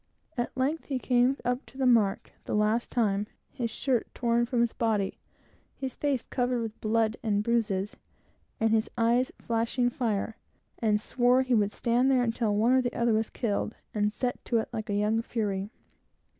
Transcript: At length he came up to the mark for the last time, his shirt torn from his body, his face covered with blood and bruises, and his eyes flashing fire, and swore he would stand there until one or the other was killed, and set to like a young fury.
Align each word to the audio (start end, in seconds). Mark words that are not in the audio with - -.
At 0.35 0.57
length 0.57 0.85
he 0.85 0.97
came 0.97 1.37
up 1.45 1.63
to 1.67 1.77
the 1.77 1.85
mark 1.85 2.31
for 2.39 2.45
the 2.45 2.55
last 2.55 2.89
time, 2.89 3.27
his 3.51 3.69
shirt 3.69 4.07
torn 4.15 4.47
from 4.47 4.61
his 4.61 4.73
body, 4.73 5.19
his 5.75 5.95
face 5.95 6.25
covered 6.25 6.59
with 6.63 6.81
blood 6.81 7.17
and 7.21 7.43
bruises, 7.43 7.95
and 8.59 8.71
his 8.71 8.89
eyes 8.97 9.31
flashing 9.37 9.91
fire, 9.91 10.37
and 10.79 10.99
swore 10.99 11.43
he 11.43 11.53
would 11.53 11.71
stand 11.71 12.09
there 12.09 12.23
until 12.23 12.55
one 12.55 12.71
or 12.71 12.81
the 12.81 12.95
other 12.99 13.13
was 13.13 13.29
killed, 13.29 13.75
and 13.93 14.11
set 14.11 14.43
to 14.45 14.65
like 14.73 14.89
a 14.89 14.95
young 14.95 15.21
fury. 15.21 15.69